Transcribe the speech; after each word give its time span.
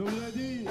Je 0.00 0.04
vous 0.06 0.18
l'ai 0.18 0.32
dit. 0.32 0.66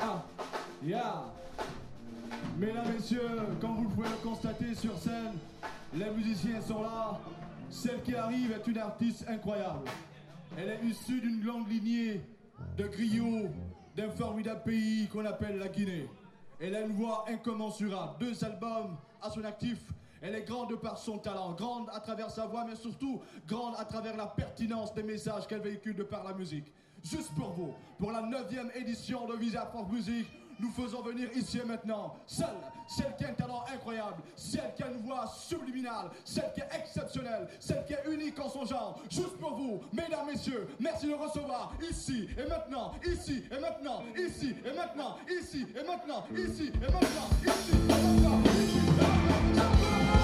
Ah, 0.00 0.24
yeah. 0.84 1.22
Mesdames, 2.58 2.92
Messieurs, 2.92 3.20
comme 3.60 3.76
vous 3.76 3.88
pouvez 3.88 4.08
le 4.08 4.16
constater 4.16 4.74
sur 4.74 4.98
scène, 4.98 5.38
les 5.94 6.10
musiciens 6.10 6.60
sont 6.60 6.82
là. 6.82 7.20
Celle 7.70 8.02
qui 8.02 8.16
arrive 8.16 8.50
est 8.50 8.66
une 8.66 8.78
artiste 8.78 9.24
incroyable. 9.28 9.88
Elle 10.58 10.68
est 10.68 10.84
issue 10.84 11.20
d'une 11.20 11.42
longue 11.44 11.68
lignée 11.68 12.20
de 12.76 12.86
griots 12.86 13.48
d'un 13.96 14.10
formidable 14.10 14.62
pays 14.64 15.08
qu'on 15.08 15.24
appelle 15.24 15.58
la 15.58 15.68
Guinée. 15.68 16.08
Elle 16.60 16.76
a 16.76 16.82
une 16.82 16.92
voix 16.92 17.24
incommensurable, 17.28 18.16
deux 18.20 18.44
albums 18.44 18.96
à 19.20 19.30
son 19.30 19.44
actif. 19.44 19.78
Elle 20.20 20.34
est 20.34 20.42
grande 20.42 20.78
par 20.80 20.98
son 20.98 21.18
talent, 21.18 21.52
grande 21.52 21.88
à 21.92 22.00
travers 22.00 22.30
sa 22.30 22.46
voix, 22.46 22.64
mais 22.64 22.76
surtout 22.76 23.20
grande 23.48 23.74
à 23.78 23.84
travers 23.84 24.16
la 24.16 24.26
pertinence 24.26 24.94
des 24.94 25.02
messages 25.02 25.46
qu'elle 25.46 25.62
véhicule 25.62 25.96
de 25.96 26.04
par 26.04 26.22
la 26.22 26.34
musique. 26.34 26.70
Juste 27.02 27.34
pour 27.34 27.50
vous, 27.50 27.74
pour 27.98 28.12
la 28.12 28.22
neuvième 28.22 28.70
édition 28.76 29.26
de 29.26 29.34
Visa 29.34 29.66
for 29.72 29.90
Music, 29.90 30.26
nous 30.62 30.70
faisons 30.70 31.02
venir 31.02 31.28
ici 31.34 31.58
et 31.58 31.66
maintenant 31.66 32.14
celle, 32.26 32.46
celle 32.88 33.14
qui 33.18 33.24
a 33.24 33.30
un 33.30 33.34
talent 33.34 33.64
incroyable, 33.74 34.22
celle 34.36 34.72
qui 34.76 34.82
a 34.84 34.90
une 34.90 35.02
voix 35.02 35.26
subliminale, 35.26 36.10
celle 36.24 36.52
qui 36.54 36.60
est 36.60 36.68
exceptionnelle, 36.78 37.48
celle 37.58 37.84
qui 37.84 37.94
est 37.94 38.04
unique 38.10 38.38
en 38.38 38.48
son 38.48 38.64
genre. 38.64 39.00
Juste 39.10 39.36
pour 39.38 39.56
vous, 39.56 39.80
mesdames, 39.92 40.26
messieurs, 40.26 40.68
merci 40.78 41.08
de 41.08 41.14
recevoir 41.14 41.72
ici 41.90 42.28
et 42.38 42.48
maintenant, 42.48 42.92
ici 43.04 43.44
et 43.50 43.60
maintenant, 43.60 44.04
ici 44.16 44.54
et 44.64 44.72
maintenant, 44.76 45.16
ici 45.28 45.66
et 45.74 45.84
maintenant, 45.84 46.24
ici 46.32 46.72
et 46.72 46.92
maintenant, 46.92 47.26
ici 47.42 47.72
et 47.76 47.96
maintenant, 47.98 48.42
ici 48.44 48.78
et 48.78 49.02
maintenant. 49.02 50.21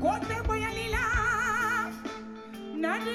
கோட்டை 0.00 0.38
புயலிலா 0.48 1.04
நடு 2.76 3.14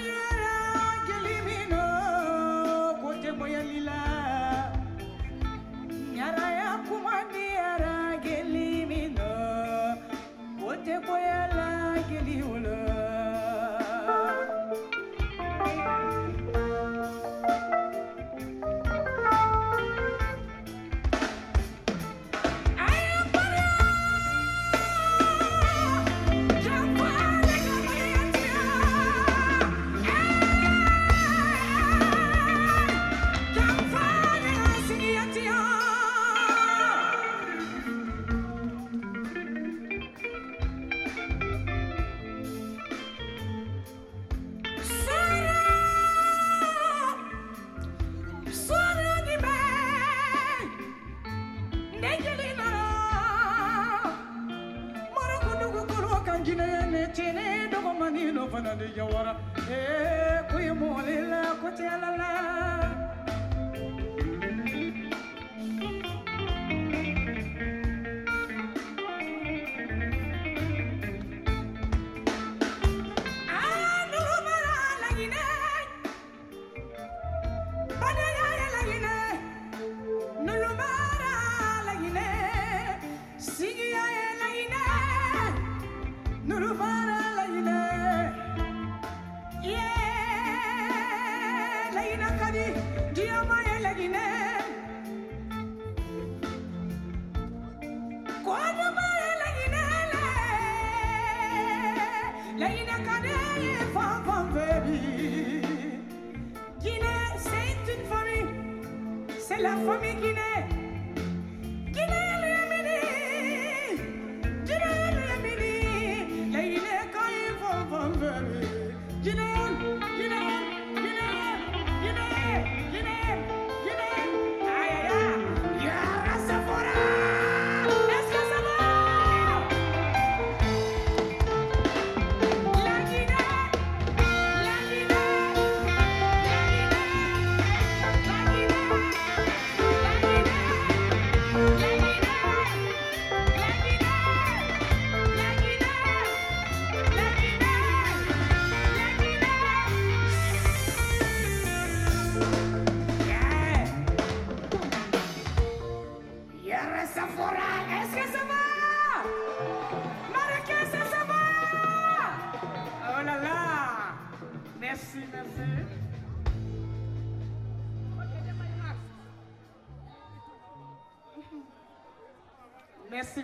Merci. 173.11 173.41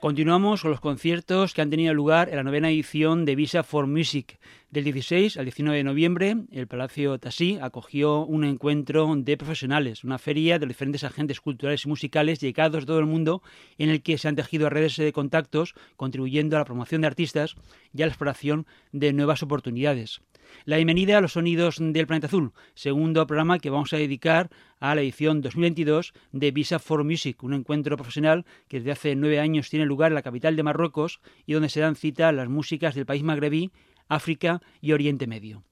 Continuamos 0.00 0.62
con 0.62 0.70
los 0.70 0.80
conciertos 0.80 1.52
que 1.52 1.60
han 1.60 1.68
tenido 1.68 1.92
lugar 1.92 2.30
en 2.30 2.36
la 2.36 2.42
novena 2.42 2.70
edición 2.70 3.26
de 3.26 3.34
Visa 3.34 3.62
for 3.64 3.86
Music. 3.86 4.38
Del 4.70 4.84
16 4.84 5.36
al 5.36 5.44
19 5.44 5.76
de 5.76 5.84
noviembre, 5.84 6.36
el 6.52 6.66
Palacio 6.66 7.18
Tassí 7.18 7.58
acogió 7.60 8.24
un 8.24 8.44
encuentro 8.44 9.14
de 9.14 9.36
profesionales, 9.36 10.04
una 10.04 10.18
feria 10.18 10.58
de 10.58 10.66
diferentes 10.66 11.04
agentes 11.04 11.38
culturales 11.38 11.84
y 11.84 11.88
musicales 11.88 12.40
llegados 12.40 12.82
de 12.82 12.86
todo 12.86 12.98
el 12.98 13.06
mundo, 13.06 13.42
en 13.76 13.90
el 13.90 14.02
que 14.02 14.16
se 14.16 14.28
han 14.28 14.36
tejido 14.36 14.70
redes 14.70 14.96
de 14.96 15.12
contactos, 15.12 15.74
contribuyendo 15.96 16.56
a 16.56 16.60
la 16.60 16.64
promoción 16.64 17.02
de 17.02 17.08
artistas 17.08 17.56
y 17.92 18.00
a 18.00 18.06
la 18.06 18.12
exploración 18.12 18.66
de 18.92 19.12
nuevas 19.12 19.42
oportunidades. 19.42 20.22
La 20.64 20.76
bienvenida 20.76 21.18
a 21.18 21.20
los 21.20 21.32
sonidos 21.32 21.76
del 21.78 22.06
planeta 22.06 22.26
azul, 22.26 22.52
segundo 22.74 23.26
programa 23.26 23.58
que 23.58 23.70
vamos 23.70 23.92
a 23.92 23.96
dedicar 23.96 24.50
a 24.80 24.94
la 24.94 25.02
edición 25.02 25.40
2022 25.40 26.12
de 26.32 26.50
Visa 26.50 26.78
for 26.78 27.04
Music, 27.04 27.42
un 27.42 27.54
encuentro 27.54 27.96
profesional 27.96 28.44
que 28.68 28.78
desde 28.78 28.92
hace 28.92 29.16
nueve 29.16 29.40
años 29.40 29.70
tiene 29.70 29.86
lugar 29.86 30.10
en 30.12 30.16
la 30.16 30.22
capital 30.22 30.56
de 30.56 30.62
Marruecos 30.62 31.20
y 31.46 31.52
donde 31.52 31.68
se 31.68 31.80
dan 31.80 31.96
cita 31.96 32.32
las 32.32 32.48
músicas 32.48 32.94
del 32.94 33.06
país 33.06 33.22
magrebí, 33.22 33.70
África 34.08 34.60
y 34.80 34.92
Oriente 34.92 35.26
Medio. 35.26 35.62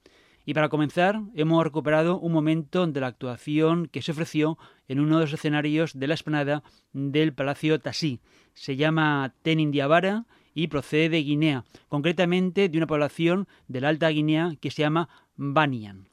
Y 0.45 0.55
para 0.55 0.69
comenzar, 0.69 1.21
hemos 1.35 1.63
recuperado 1.63 2.19
un 2.19 2.33
momento 2.33 2.87
de 2.87 3.01
la 3.01 3.07
actuación 3.07 3.87
que 3.87 4.03
se 4.03 4.11
ofreció 4.11 4.59
en 4.89 4.99
uno 4.99 5.19
de 5.19 5.27
los 5.27 5.33
escenarios 5.33 5.99
de 5.99 6.09
la 6.09 6.15
esplanada 6.15 6.65
del 6.93 7.33
Palacio 7.33 7.79
Tassí. 7.79 8.21
Se 8.55 8.77
llama 8.77 9.35
Tenin 9.43 9.71
Diabara 9.71 10.27
y 10.55 10.69
procede 10.69 11.09
de 11.09 11.23
Guinea, 11.23 11.65
concretamente 11.89 12.69
de 12.69 12.79
una 12.79 12.87
población 12.87 13.49
de 13.69 13.81
la 13.81 13.89
Alta 13.89 14.09
Guinea 14.09 14.53
que 14.61 14.71
se 14.71 14.83
llama 14.83 15.09
Banian. 15.37 16.09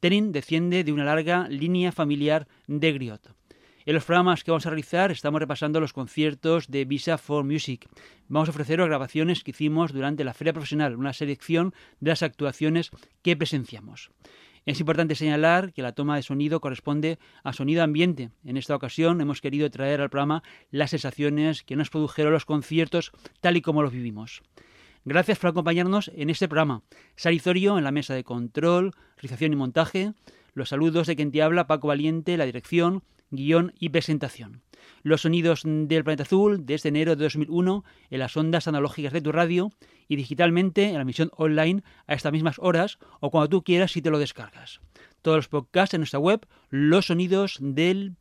Tenin 0.00 0.32
desciende 0.32 0.84
de 0.84 0.92
una 0.92 1.04
larga 1.04 1.48
línea 1.48 1.90
familiar 1.92 2.46
de 2.66 2.92
griot. 2.92 3.34
En 3.88 3.94
los 3.94 4.04
programas 4.04 4.44
que 4.44 4.50
vamos 4.50 4.66
a 4.66 4.70
realizar 4.70 5.10
estamos 5.10 5.40
repasando 5.40 5.80
los 5.80 5.94
conciertos 5.94 6.68
de 6.68 6.84
Visa 6.84 7.16
for 7.16 7.42
Music. 7.42 7.88
Vamos 8.28 8.48
a 8.48 8.50
ofreceros 8.50 8.86
grabaciones 8.86 9.42
que 9.42 9.52
hicimos 9.52 9.94
durante 9.94 10.24
la 10.24 10.34
feria 10.34 10.52
profesional, 10.52 10.94
una 10.94 11.14
selección 11.14 11.72
de 11.98 12.10
las 12.10 12.22
actuaciones 12.22 12.90
que 13.22 13.34
presenciamos. 13.34 14.10
Es 14.68 14.80
importante 14.80 15.14
señalar 15.14 15.72
que 15.72 15.80
la 15.80 15.92
toma 15.92 16.16
de 16.16 16.22
sonido 16.22 16.60
corresponde 16.60 17.18
a 17.42 17.54
sonido 17.54 17.82
ambiente. 17.82 18.32
En 18.44 18.58
esta 18.58 18.76
ocasión 18.76 19.18
hemos 19.22 19.40
querido 19.40 19.70
traer 19.70 20.02
al 20.02 20.10
programa 20.10 20.42
las 20.70 20.90
sensaciones 20.90 21.62
que 21.62 21.74
nos 21.74 21.88
produjeron 21.88 22.34
los 22.34 22.44
conciertos 22.44 23.12
tal 23.40 23.56
y 23.56 23.62
como 23.62 23.82
los 23.82 23.92
vivimos. 23.92 24.42
Gracias 25.06 25.38
por 25.38 25.48
acompañarnos 25.48 26.10
en 26.14 26.28
este 26.28 26.48
programa. 26.48 26.82
Sarizorio 27.16 27.78
en 27.78 27.84
la 27.84 27.92
mesa 27.92 28.12
de 28.12 28.24
control, 28.24 28.92
realización 29.16 29.54
y 29.54 29.56
montaje. 29.56 30.12
Los 30.52 30.68
saludos 30.68 31.06
de 31.06 31.16
quien 31.16 31.32
te 31.32 31.40
habla, 31.40 31.66
Paco 31.66 31.88
Valiente, 31.88 32.36
la 32.36 32.44
dirección, 32.44 33.02
guion 33.30 33.72
y 33.78 33.90
presentación. 33.90 34.62
Los 35.02 35.22
sonidos 35.22 35.62
del 35.64 36.04
planeta 36.04 36.22
azul 36.22 36.64
desde 36.64 36.88
enero 36.88 37.16
de 37.16 37.24
2001 37.24 37.84
en 38.10 38.18
las 38.18 38.36
ondas 38.36 38.68
analógicas 38.68 39.12
de 39.12 39.20
tu 39.20 39.32
radio 39.32 39.70
y 40.08 40.16
digitalmente 40.16 40.84
en 40.84 40.94
la 40.94 41.02
emisión 41.02 41.30
online 41.36 41.82
a 42.06 42.14
estas 42.14 42.32
mismas 42.32 42.58
horas 42.58 42.98
o 43.20 43.30
cuando 43.30 43.48
tú 43.48 43.62
quieras 43.62 43.92
si 43.92 44.02
te 44.02 44.10
lo 44.10 44.18
descargas. 44.18 44.80
Todos 45.22 45.38
los 45.38 45.48
podcasts 45.48 45.94
en 45.94 46.00
nuestra 46.00 46.18
web, 46.18 46.46
los 46.70 47.06
sonidos 47.06 47.58
del 47.60 48.16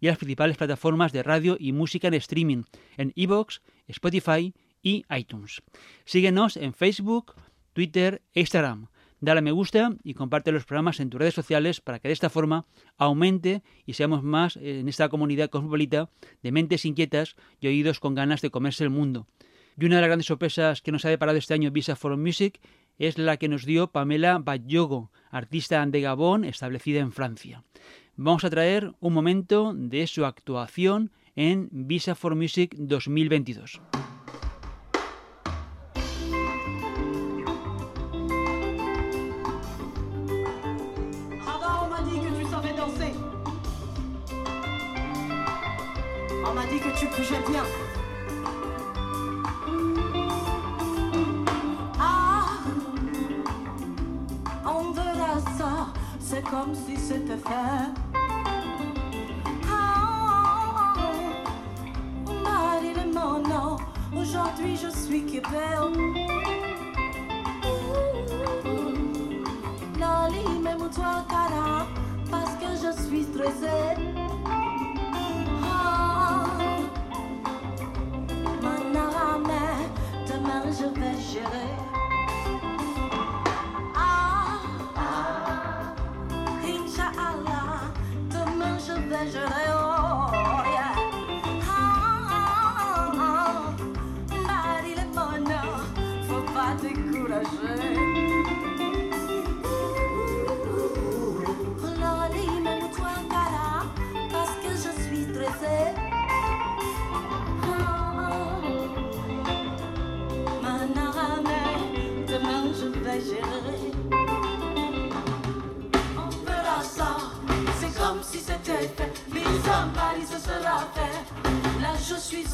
y 0.00 0.06
las 0.06 0.18
principales 0.18 0.56
plataformas 0.56 1.12
de 1.12 1.22
radio 1.22 1.56
y 1.58 1.72
música 1.72 2.08
en 2.08 2.14
streaming 2.14 2.62
en 2.96 3.12
iVoox, 3.14 3.60
Spotify 3.88 4.54
y 4.82 5.04
iTunes. 5.10 5.62
Síguenos 6.04 6.56
en 6.56 6.72
Facebook, 6.72 7.34
Twitter 7.72 8.22
e 8.34 8.40
Instagram. 8.40 8.88
Dale 9.20 9.38
a 9.38 9.42
me 9.42 9.52
gusta 9.52 9.96
y 10.04 10.14
comparte 10.14 10.52
los 10.52 10.66
programas 10.66 11.00
en 11.00 11.08
tus 11.08 11.18
redes 11.18 11.34
sociales 11.34 11.80
para 11.80 11.98
que 11.98 12.08
de 12.08 12.12
esta 12.12 12.28
forma 12.28 12.66
aumente 12.98 13.62
y 13.86 13.94
seamos 13.94 14.22
más 14.22 14.56
en 14.56 14.88
esta 14.88 15.08
comunidad 15.08 15.48
cosmopolita 15.48 16.10
de 16.42 16.52
mentes 16.52 16.84
inquietas 16.84 17.36
y 17.58 17.68
oídos 17.68 17.98
con 17.98 18.14
ganas 18.14 18.42
de 18.42 18.50
comerse 18.50 18.84
el 18.84 18.90
mundo. 18.90 19.26
Y 19.78 19.86
una 19.86 19.96
de 19.96 20.00
las 20.02 20.08
grandes 20.08 20.26
sorpresas 20.26 20.82
que 20.82 20.92
nos 20.92 21.04
ha 21.04 21.10
deparado 21.10 21.38
este 21.38 21.54
año 21.54 21.70
Visa 21.70 21.96
for 21.96 22.16
Music 22.16 22.60
es 22.98 23.18
la 23.18 23.36
que 23.36 23.48
nos 23.48 23.64
dio 23.64 23.90
Pamela 23.90 24.38
Bayogo, 24.38 25.10
artista 25.30 25.84
de 25.84 26.00
Gabón 26.00 26.44
establecida 26.44 27.00
en 27.00 27.12
Francia. 27.12 27.64
Vamos 28.16 28.44
a 28.44 28.50
traer 28.50 28.94
un 29.00 29.12
momento 29.12 29.72
de 29.74 30.06
su 30.06 30.24
actuación 30.24 31.10
en 31.36 31.68
Visa 31.70 32.14
for 32.14 32.34
Music 32.34 32.74
2022. 32.78 33.80
Bougeais 47.16 47.42
bien. 47.50 47.64
Ah, 51.98 52.46
on 54.66 54.90
verra 54.92 55.40
ça, 55.56 55.88
c'est 56.20 56.42
comme 56.44 56.74
si 56.74 56.96
c'était 56.96 57.36
fait. 57.36 57.92
Ah, 59.70 60.94
Marie 62.42 62.94
mon 63.12 63.38
nom, 63.48 63.76
aujourd'hui 64.14 64.76
je 64.76 64.88
suis 64.88 65.24
qui 65.24 65.40
Loli, 69.98 70.58
même 70.62 70.90
toi, 70.94 71.24
cara, 71.28 71.86
parce 72.30 72.54
que 72.56 72.68
je 72.82 73.02
suis 73.02 73.24
stressée. 73.24 73.95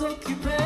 take. 0.03 0.62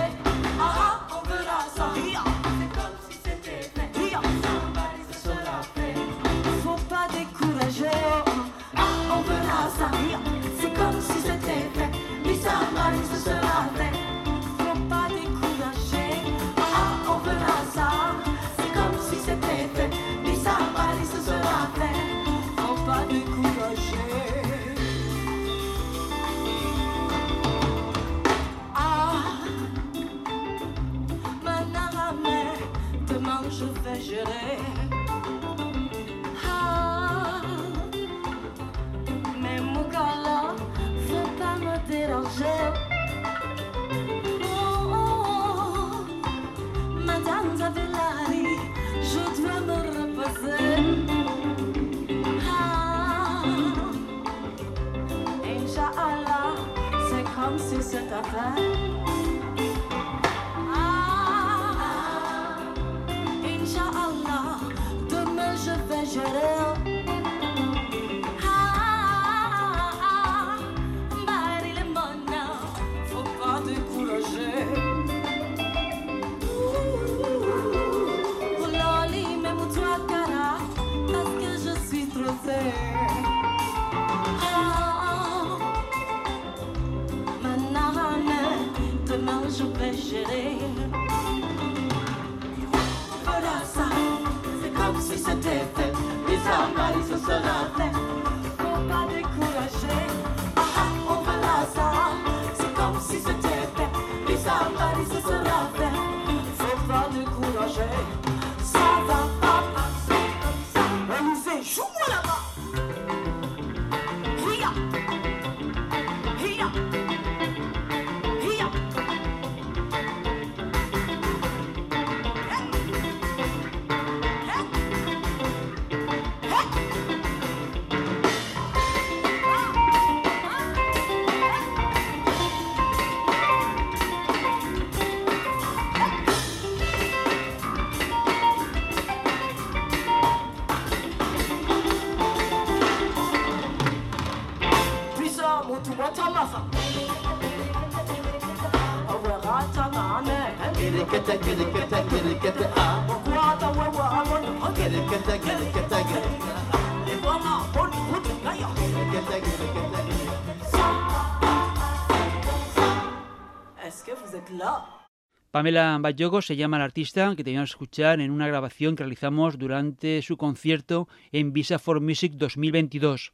Pamela 165.56 165.96
Bayogo 165.98 166.42
se 166.42 166.54
llama 166.54 166.76
la 166.76 166.84
artista 166.84 167.34
que 167.34 167.42
teníamos 167.42 167.70
que 167.70 167.76
escuchar 167.76 168.20
en 168.20 168.30
una 168.30 168.46
grabación 168.46 168.94
que 168.94 169.04
realizamos 169.04 169.56
durante 169.56 170.20
su 170.20 170.36
concierto 170.36 171.08
en 171.32 171.54
Visa 171.54 171.78
for 171.78 172.02
Music 172.02 172.34
2022. 172.34 173.32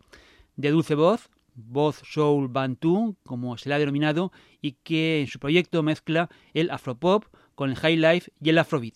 De 0.55 0.71
dulce 0.71 0.95
voz, 0.95 1.31
voz 1.57 2.00
soul 2.09 2.47
bantu, 2.47 3.17
como 3.25 3.59
se 3.59 3.69
le 3.69 3.75
ha 3.75 3.81
denominado, 3.81 4.31
y 4.61 4.76
que 4.85 5.23
en 5.23 5.26
su 5.26 5.41
proyecto 5.41 5.83
mezcla 5.83 6.29
el 6.55 6.71
afropop 6.71 7.25
con 7.57 7.71
el 7.71 7.76
high 7.76 7.97
life 7.97 8.31
y 8.41 8.50
el 8.50 8.59
afrobeat. 8.59 8.95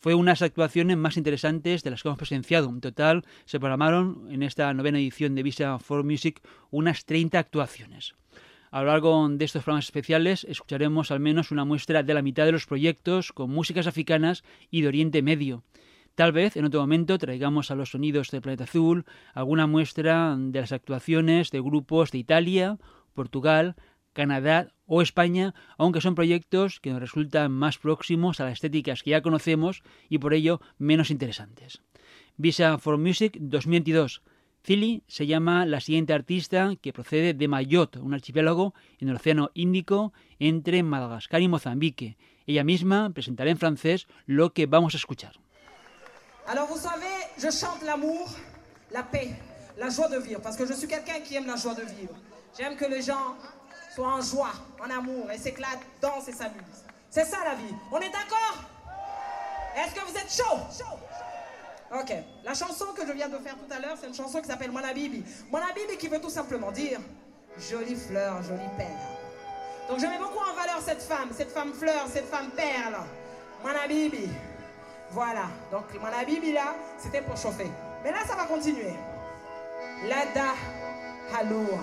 Fue 0.00 0.14
una 0.14 0.32
de 0.32 0.32
las 0.32 0.42
actuaciones 0.42 0.96
más 0.96 1.16
interesantes 1.16 1.84
de 1.84 1.90
las 1.92 2.02
que 2.02 2.08
hemos 2.08 2.18
presenciado. 2.18 2.70
En 2.70 2.80
total 2.80 3.24
se 3.44 3.60
programaron 3.60 4.26
en 4.32 4.42
esta 4.42 4.74
novena 4.74 4.98
edición 4.98 5.36
de 5.36 5.44
Visa 5.44 5.78
for 5.78 6.02
Music 6.02 6.42
unas 6.72 7.04
30 7.04 7.38
actuaciones. 7.38 8.16
A 8.70 8.82
lo 8.82 8.88
largo 8.88 9.28
de 9.28 9.44
estos 9.44 9.62
programas 9.62 9.86
especiales 9.86 10.44
escucharemos 10.44 11.10
al 11.10 11.20
menos 11.20 11.50
una 11.50 11.64
muestra 11.64 12.02
de 12.02 12.12
la 12.12 12.22
mitad 12.22 12.44
de 12.44 12.52
los 12.52 12.66
proyectos 12.66 13.32
con 13.32 13.50
músicas 13.50 13.86
africanas 13.86 14.44
y 14.70 14.82
de 14.82 14.88
Oriente 14.88 15.22
Medio. 15.22 15.64
Tal 16.14 16.32
vez 16.32 16.56
en 16.56 16.64
otro 16.64 16.80
momento 16.80 17.16
traigamos 17.16 17.70
a 17.70 17.74
los 17.74 17.90
sonidos 17.90 18.30
del 18.30 18.42
planeta 18.42 18.64
azul 18.64 19.06
alguna 19.34 19.66
muestra 19.66 20.36
de 20.36 20.60
las 20.60 20.72
actuaciones 20.72 21.50
de 21.50 21.60
grupos 21.60 22.10
de 22.10 22.18
Italia, 22.18 22.78
Portugal, 23.14 23.76
Canadá 24.12 24.74
o 24.84 25.00
España, 25.00 25.54
aunque 25.78 26.00
son 26.00 26.14
proyectos 26.14 26.80
que 26.80 26.90
nos 26.90 27.00
resultan 27.00 27.52
más 27.52 27.78
próximos 27.78 28.40
a 28.40 28.44
las 28.44 28.54
estéticas 28.54 29.02
que 29.02 29.10
ya 29.10 29.22
conocemos 29.22 29.82
y 30.08 30.18
por 30.18 30.34
ello 30.34 30.60
menos 30.76 31.10
interesantes. 31.10 31.82
Visa 32.36 32.78
for 32.78 32.98
Music 32.98 33.36
2022. 33.40 34.22
Cili 34.68 35.02
se 35.08 35.26
llama 35.26 35.64
la 35.64 35.80
siguiente 35.80 36.12
artista 36.12 36.74
que 36.82 36.92
procede 36.92 37.32
de 37.32 37.48
Mayotte, 37.48 37.96
un 38.00 38.12
archipiélago 38.12 38.74
en 39.00 39.08
el 39.08 39.16
Océano 39.16 39.50
Índico 39.54 40.12
entre 40.38 40.82
Madagascar 40.82 41.40
y 41.40 41.48
Mozambique. 41.48 42.18
Ella 42.46 42.64
misma 42.64 43.08
presentará 43.08 43.48
en 43.50 43.56
francés 43.56 44.06
lo 44.26 44.52
que 44.52 44.66
vamos 44.66 44.92
a 44.92 44.98
escuchar. 44.98 45.40
Alors 46.46 46.68
vous 46.68 46.76
savez, 46.76 47.16
je 47.38 47.50
chante 47.50 47.82
l'amour, 47.82 48.28
la 48.90 49.04
paix, 49.04 49.30
la 49.78 49.88
joie 49.88 50.08
de 50.10 50.18
vivre, 50.18 50.42
parce 50.42 50.58
que 50.58 50.66
je 50.66 50.74
suis 50.74 50.86
quelqu'un 50.86 51.20
qui 51.20 51.36
aime 51.36 51.46
la 51.46 51.56
joie 51.56 51.74
de 51.74 51.84
vivre. 51.84 52.14
J'aime 52.58 52.76
que 52.76 52.84
les 52.84 53.00
gens 53.00 53.38
soient 53.94 54.16
en 54.16 54.20
joie, 54.20 54.52
en 54.84 54.90
amour, 54.90 55.30
et 55.30 55.38
s'éclatent, 55.38 55.86
dansent 56.02 56.28
et 56.28 56.32
s'amusent. 56.32 56.84
C'est 57.08 57.24
ça 57.24 57.38
la 57.42 57.54
vie. 57.54 57.74
On 57.90 58.00
est 58.00 58.12
d'accord 58.12 58.56
Est-ce 59.78 59.94
que 59.94 60.04
vous 60.06 60.14
êtes 60.14 60.30
chaud 60.30 60.58
Ok. 61.90 62.12
La 62.44 62.54
chanson 62.54 62.86
que 62.94 63.06
je 63.06 63.12
viens 63.12 63.28
de 63.28 63.38
faire 63.38 63.56
tout 63.56 63.72
à 63.72 63.80
l'heure, 63.80 63.96
c'est 63.98 64.06
une 64.06 64.14
chanson 64.14 64.40
qui 64.40 64.46
s'appelle 64.46 64.72
Manabibi. 64.72 65.24
Manabibi 65.50 65.96
qui 65.96 66.08
veut 66.08 66.20
tout 66.20 66.30
simplement 66.30 66.70
dire 66.70 67.00
jolie 67.58 67.96
fleur, 67.96 68.42
jolie 68.42 68.68
perle. 68.76 68.90
Donc 69.88 69.98
je 69.98 70.06
mets 70.06 70.18
beaucoup 70.18 70.38
en 70.38 70.54
valeur 70.54 70.80
cette 70.84 71.02
femme, 71.02 71.30
cette 71.32 71.50
femme 71.50 71.72
fleur, 71.72 72.06
cette 72.12 72.26
femme 72.26 72.50
perle. 72.50 72.96
Manabibi. 73.64 74.28
Voilà. 75.10 75.46
Donc 75.72 75.84
Manabibi 76.00 76.52
là, 76.52 76.74
c'était 76.98 77.22
pour 77.22 77.36
chauffer. 77.36 77.70
Mais 78.04 78.12
là, 78.12 78.18
ça 78.26 78.36
va 78.36 78.44
continuer. 78.44 78.92
Lada 80.06 80.52
Haloua. 81.34 81.78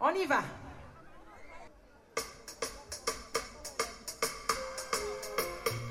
On 0.00 0.10
y 0.10 0.24
va. 0.24 0.40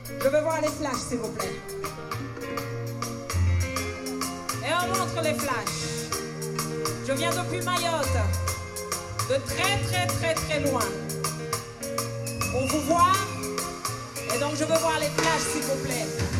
Je 0.10 0.30
veux 0.30 0.42
voir 0.42 0.62
les 0.62 0.70
flashs, 0.70 1.04
s'il 1.10 1.18
vous 1.18 1.32
plaît. 1.32 1.56
Et 4.64 4.74
on 4.74 4.88
montre 4.88 5.22
les 5.24 5.34
flashs. 5.34 6.12
Je 7.08 7.14
viens 7.14 7.32
depuis 7.32 7.62
Mayotte, 7.64 8.18
de 9.30 9.36
très 9.46 9.78
très 9.88 10.08
très 10.08 10.34
très 10.34 10.60
loin. 10.62 10.84
Pour 12.52 12.68
vous 12.68 12.82
voir, 12.88 13.16
et 14.34 14.40
donc 14.40 14.56
je 14.56 14.64
veux 14.64 14.80
voir 14.80 15.00
les 15.00 15.08
flashs, 15.08 15.48
s'il 15.54 15.62
vous 15.64 15.84
plaît. 15.86 16.37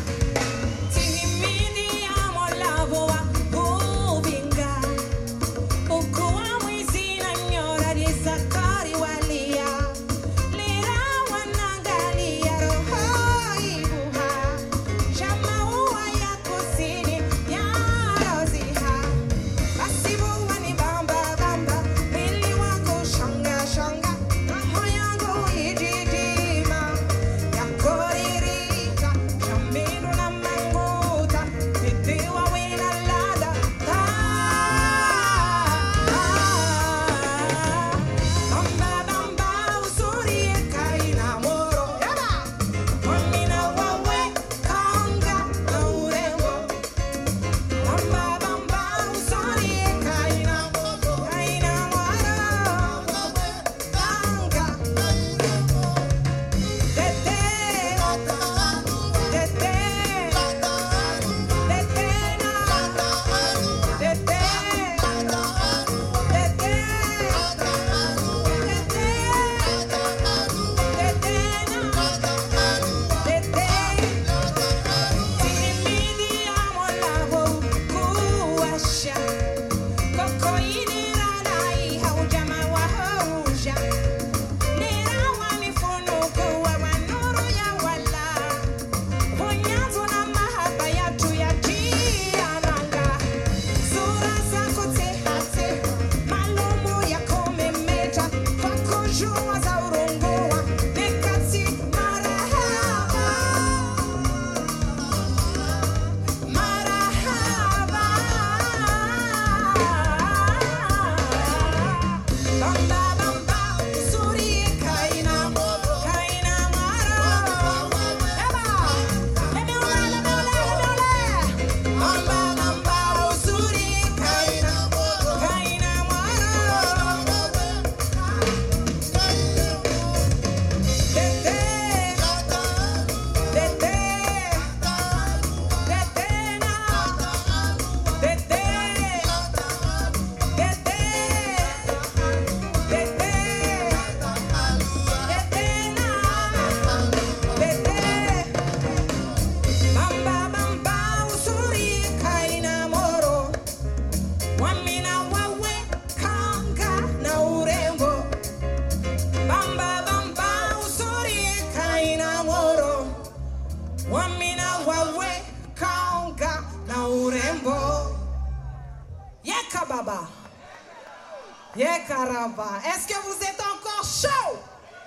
wamina 164.10 164.68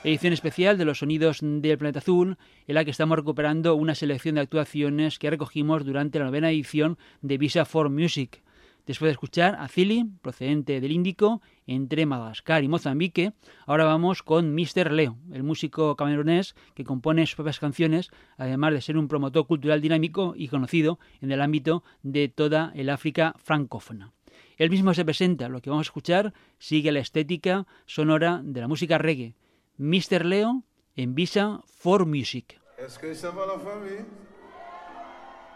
edición 0.04 0.34
especial 0.34 0.78
de 0.78 0.86
los 0.86 1.00
sonidos 1.00 1.40
del 1.42 1.78
planeta 1.78 2.00
azul, 2.00 2.38
en 2.68 2.76
la 2.76 2.84
que 2.84 2.92
estamos 2.92 3.18
recuperando 3.18 3.76
una 3.76 3.96
selección 3.96 4.36
de 4.36 4.42
actuaciones 4.42 5.20
que 5.20 5.30
recogimos 5.30 5.86
durante 5.86 6.20
la 6.20 6.26
novena 6.26 6.50
edición 6.50 6.98
de 7.22 7.38
Visa 7.38 7.66
for 7.66 7.90
Music. 7.90 8.42
Después 8.86 9.10
de 9.10 9.14
escuchar 9.14 9.56
a 9.60 9.68
Zili, 9.68 10.06
procedente 10.22 10.82
del 10.82 10.92
Índico, 10.92 11.42
entre 11.68 12.06
Madagascar 12.06 12.64
y 12.64 12.68
Mozambique, 12.68 13.34
ahora 13.66 13.86
vamos 13.86 14.24
con 14.24 14.54
Mr. 14.54 14.92
Leo, 14.92 15.18
el 15.32 15.44
músico 15.44 15.96
camerunés 15.96 16.56
que 16.74 16.84
compone 16.84 17.26
sus 17.26 17.36
propias 17.36 17.60
canciones, 17.60 18.10
además 18.38 18.74
de 18.74 18.82
ser 18.82 18.98
un 18.98 19.08
promotor 19.08 19.46
cultural 19.46 19.82
dinámico 19.82 20.34
y 20.36 20.48
conocido 20.48 21.00
en 21.22 21.32
el 21.32 21.42
ámbito 21.42 21.84
de 22.02 22.28
toda 22.28 22.72
el 22.76 22.90
África 22.90 23.36
francófona. 23.38 24.14
Él 24.58 24.70
mismo 24.70 24.94
se 24.94 25.06
presenta, 25.06 25.50
lo 25.50 25.62
que 25.62 25.70
vamos 25.70 25.88
a 25.88 25.90
escuchar 25.90 26.34
sigue 26.60 26.92
la 26.92 27.00
estética 27.00 27.66
sonora 27.86 28.42
de 28.44 28.62
la 28.62 28.68
música 28.68 28.98
reggae. 28.98 29.36
Mr. 29.78 30.26
Leo 30.26 30.64
en 30.96 31.16
Visa 31.16 31.62
for 31.66 32.06
Music. 32.06 32.60
Est-ce 32.78 33.00
que 33.00 33.14
ça 33.14 33.32
va 33.32 33.46
la 33.46 33.60
famille 33.60 34.06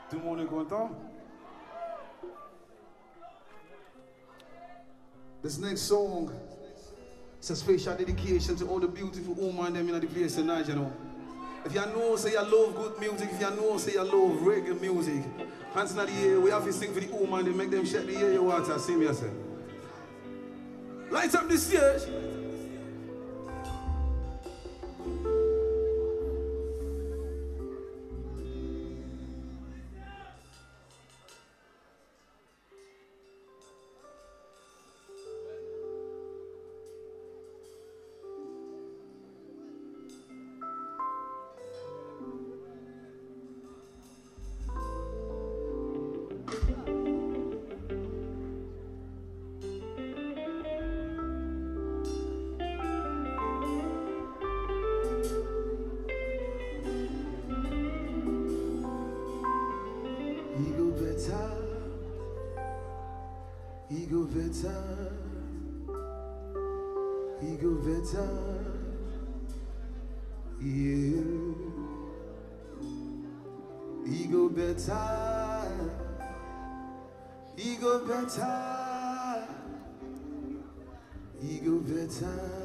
Tout 0.10 0.18
le 0.18 0.24
monde 0.24 0.40
est 0.42 0.50
content 0.50 0.92
This 5.46 5.60
next 5.60 5.82
song 5.82 6.34
is 7.40 7.52
a 7.52 7.56
special 7.56 7.96
dedication 7.96 8.56
to 8.56 8.66
all 8.66 8.80
the 8.80 8.88
beautiful 8.88 9.36
women 9.36 9.74
them 9.74 9.90
in 9.90 10.00
the 10.00 10.08
place 10.08 10.34
tonight, 10.34 10.68
you 10.68 10.74
know. 10.74 10.92
If 11.64 11.72
you 11.72 11.82
know, 11.82 12.16
say 12.16 12.32
you 12.32 12.42
love 12.42 12.76
good 12.76 13.00
music, 13.00 13.30
if 13.32 13.40
you 13.40 13.52
know, 13.52 13.78
say 13.78 13.92
you 13.92 14.02
love 14.02 14.42
reggae 14.42 14.82
music, 14.82 15.24
hands 15.76 15.92
in 15.92 15.98
the 15.98 16.12
air, 16.14 16.40
we 16.40 16.50
have 16.50 16.66
to 16.66 16.74
sing 16.74 16.92
for 16.96 17.00
the 17.00 17.14
woman, 17.14 17.46
they 17.46 17.52
make 17.52 17.70
them 17.70 17.86
shake 17.86 18.08
the 18.08 18.16
air 18.16 18.42
water, 18.42 18.80
see 18.80 18.96
me, 18.96 19.08
I 19.08 19.12
say. 19.12 19.30
Light 21.12 21.36
up 21.36 21.48
the 21.48 21.60
stage. 21.60 22.45
better, 64.36 65.14
e 67.42 67.56
go 67.56 67.76
better. 67.76 68.28
Yeah. 70.60 71.22
eu, 74.06 74.28
go 74.30 74.50
better. 74.50 75.72
e 77.58 77.78
go 77.78 78.00
better. 78.06 79.48
e 81.42 81.60
go 81.64 81.80
better. 81.80 82.65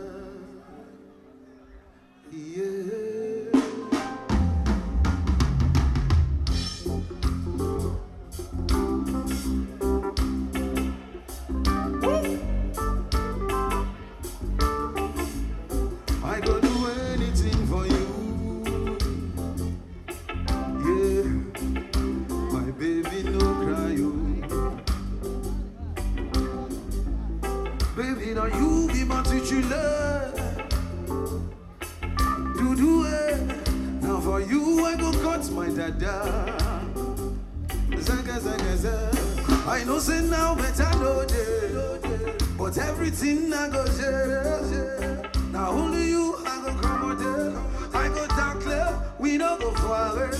Everything 43.01 43.51
I 43.55 43.69
go 43.71 43.83
share. 43.97 45.23
Now 45.53 45.71
only 45.71 46.09
you 46.09 46.37
I 46.47 46.63
go 46.67 46.75
come 46.83 47.17
there. 47.17 47.57
I 47.95 48.09
go 48.09 48.27
tackle, 48.27 49.03
we 49.19 49.39
no 49.39 49.57
go 49.59 49.71
far. 49.73 50.31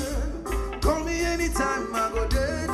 Call 0.83 1.03
me 1.05 1.21
anytime 1.23 1.95
I 1.95 2.11
go 2.13 2.27
there. 2.29 2.67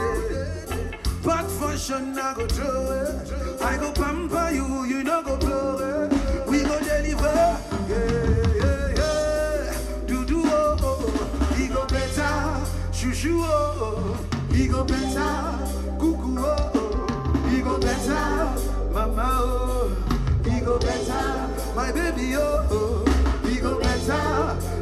Bad 1.25 1.47
fashion 1.59 2.19
I 2.19 2.35
go 2.35 2.47
throw 2.49 2.91
it. 3.01 3.63
I 3.63 3.77
go 3.77 3.93
pamper 3.93 4.51
you, 4.53 4.85
you 4.87 5.05
no 5.05 5.23
go 5.23 5.37
blow 5.37 5.79
it. 5.79 6.49
We 6.49 6.63
go 6.63 6.79
deliver. 6.81 7.61
Yeah, 7.89 8.11
yeah, 8.61 8.89
yeah. 8.97 10.07
Do 10.07 10.43
oh, 10.47 10.77
oh, 10.81 11.05
oh. 11.07 11.55
He 11.55 11.69
go 11.69 11.87
better. 11.87 12.93
Shoo 12.93 13.15
shoo 13.15 13.39
oh, 13.41 13.47
oh. 13.47 14.27
oh. 14.51 14.53
He 14.53 14.67
go 14.67 14.83
better. 14.83 15.97
Cuckoo 16.01 16.39
oh, 16.41 16.71
oh. 16.75 16.76
Mama 19.07 19.39
oh. 19.41 19.97
He 20.45 20.61
go 20.61 20.79
better. 20.79 21.75
My 21.77 21.93
baby 21.93 22.35
oh, 22.37 22.67
oh. 22.71 23.49
He 23.49 23.61
go 23.61 23.79
better. 23.79 24.76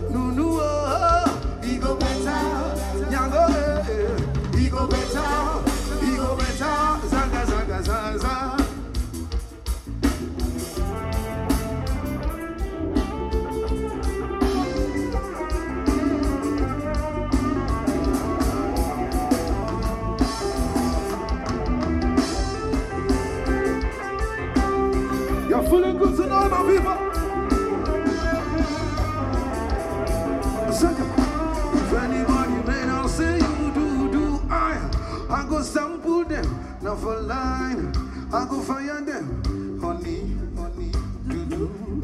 Not 36.85 37.01
for 37.01 37.19
line. 37.23 37.93
I 38.31 38.47
go 38.47 38.61
fire 38.61 39.01
them, 39.01 39.81
honey, 39.81 40.37
honey, 40.55 40.93
do 41.29 41.47
do, 41.47 42.03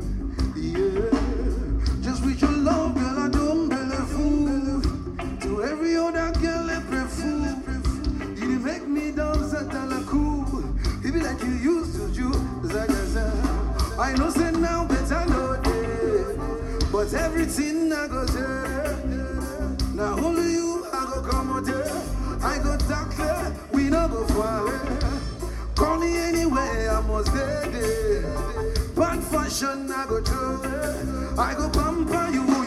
yeah. 0.57 2.03
Just 2.03 2.25
with 2.25 2.41
your 2.41 2.53
love, 2.53 2.95
girl, 2.95 3.19
I 3.19 3.29
don't 3.29 3.69
belly 3.69 3.97
fool. 4.13 4.81
To 5.41 5.65
every 5.65 5.97
other 5.97 6.33
girl, 6.41 6.71
I 6.71 6.81
prefer. 6.89 7.31
You 8.37 8.59
make 8.59 8.89
me 8.89 9.13
dance 9.13 9.53
at 9.53 9.73
la 9.75 10.03
cool. 10.05 10.65
It 11.05 11.13
be 11.13 11.21
like 11.21 11.43
you 11.43 11.53
used 11.73 11.95
to 11.97 12.09
do. 12.09 12.33
Zaga. 12.67 13.01
I 13.99 14.15
know 14.15 14.31
say 14.31 14.51
now 14.53 14.87
better 14.87 15.27
no 15.29 15.61
day. 15.63 16.39
But 16.91 17.13
everything 17.13 17.80
must 27.21 27.35
there. 27.35 28.23
Bad 28.97 29.23
fashion 29.25 29.91
I 29.93 30.07
go 30.07 30.21
throw 30.23 30.63
it. 30.63 31.39
I 31.39 31.55
go 31.55 31.69
pamper 31.69 32.31
you, 32.33 32.60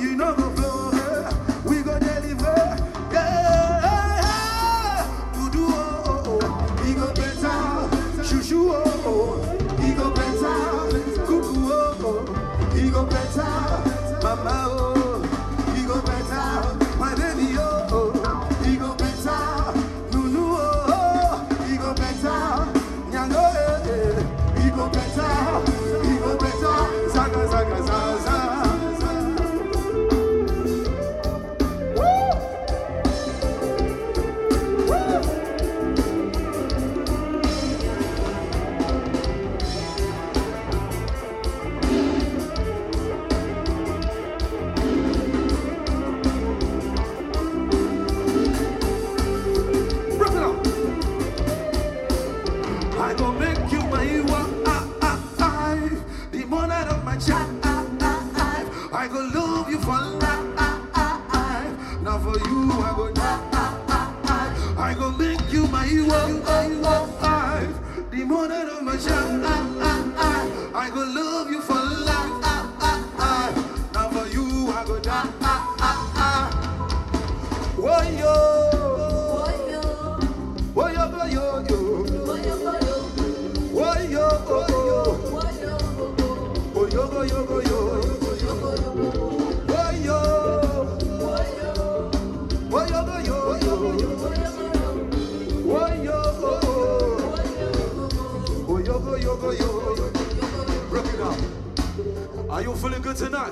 Are 102.53 102.61
you 102.61 102.75
feeling 102.75 103.01
good 103.01 103.15
tonight? 103.15 103.51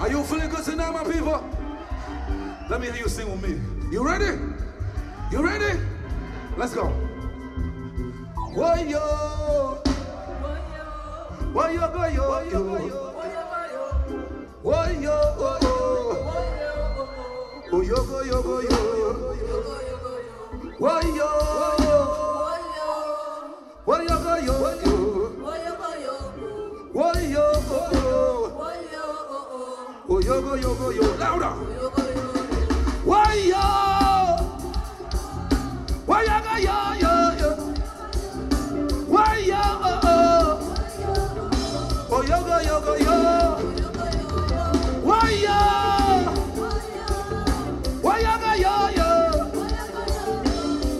Are 0.00 0.10
you 0.10 0.24
feeling 0.24 0.48
good 0.50 0.64
tonight, 0.64 0.90
my 0.90 1.04
people? 1.04 1.40
Let 2.68 2.80
me 2.80 2.88
hear 2.88 2.96
you 2.96 3.08
sing 3.08 3.30
with 3.30 3.48
me. 3.48 3.60
You 3.92 4.04
ready? 4.04 4.40
You 5.30 5.40
ready? 5.40 5.78
Let's 6.56 6.74
go. 6.74 6.88
Whoa, 8.56 8.74
yo. 8.74 8.98
Whoa, 11.52 11.68
yo, 11.68 11.88
go, 11.92 12.06
yo, 12.08 12.40
yo. 12.40 12.60
Whoa, 14.62 14.90
yo, 15.00 15.12
oh, 15.12 15.58
oh. 15.62 15.90
Oh, 17.70 17.82
yo, 17.82 18.10
yo, 30.30 30.40
go, 30.42 30.54
yo, 30.54 30.74
go, 30.76 30.90
yo. 30.90 31.02
Louder. 31.16 31.50
Whoa, 33.04 33.32
yo. 33.34 33.56
Whoa, 36.06 36.06
oh, 36.06 36.06
oh? 36.06 36.06
oh, 36.06 36.22
yo, 36.22 36.40
go, 36.46 36.56
yo, 36.56 36.92
yo, 37.02 37.12
yo. 37.40 37.50
Whoa, 39.10 39.34
yo, 39.50 39.62
oh, 39.82 40.00
oh. 40.04 40.54
Oh, 42.12 42.22
yo, 42.22 42.38
go, 42.44 42.58
yo, 42.60 42.80
go, 42.80 42.94
yo. 42.94 43.16
Whoa, 45.02 45.28
yo. 45.46 45.58
Whoa, 48.02 48.16
yo, 48.16 48.38
go, 48.38 48.52
yo, 48.54 48.88
yo. 48.98 49.10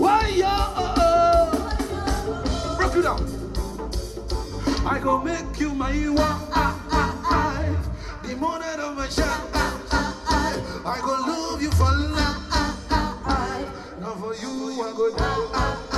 Whoa, 0.00 0.26
yo, 0.26 0.54
oh, 0.76 0.94
oh. 0.98 1.50
It 2.98 3.06
out. 3.06 3.22
I 4.84 4.98
go 4.98 5.18
make 5.22 5.60
you 5.60 5.72
my 5.72 6.08
wife. 6.08 6.49
I 9.18 11.00
go 11.02 11.12
love 11.26 11.60
you 11.60 11.70
for 11.72 11.90
life. 11.90 12.90
Now 14.00 14.14
for 14.14 14.34
you 14.36 14.82
I 14.82 14.92
go 14.96 15.16
die. 15.16 15.89